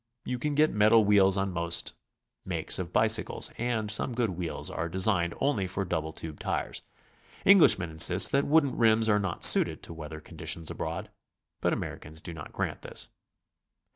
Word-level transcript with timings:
You 0.25 0.39
can 0.39 0.55
get 0.55 0.71
metal 0.73 1.05
wheels 1.05 1.37
on 1.37 1.51
most 1.51 1.93
makes 2.43 2.79
of 2.79 2.91
bicycles, 2.91 3.51
and'some 3.59 4.15
good 4.15 4.31
wheels 4.31 4.67
are 4.71 4.89
designed 4.89 5.35
only 5.39 5.67
for 5.67 5.85
double 5.85 6.11
tube 6.11 6.39
tires. 6.39 6.81
Englishmen 7.45 7.91
insist 7.91 8.31
that 8.31 8.47
wooden 8.47 8.75
rims 8.79 9.07
are 9.07 9.19
not 9.19 9.43
suited 9.43 9.83
to 9.83 9.93
weather 9.93 10.19
conditions 10.19 10.71
abroad, 10.71 11.11
but 11.61 11.71
Americans 11.71 12.23
do 12.23 12.33
not 12.33 12.51
grant 12.51 12.81
this. 12.81 13.09